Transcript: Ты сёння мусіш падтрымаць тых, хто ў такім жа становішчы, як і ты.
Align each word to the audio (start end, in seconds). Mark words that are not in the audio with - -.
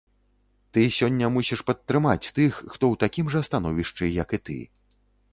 Ты 0.75 0.85
сёння 0.99 1.27
мусіш 1.33 1.59
падтрымаць 1.67 2.31
тых, 2.37 2.53
хто 2.71 2.83
ў 2.93 2.99
такім 3.03 3.29
жа 3.35 3.41
становішчы, 3.49 4.09
як 4.23 4.29
і 4.39 4.41
ты. 4.49 4.57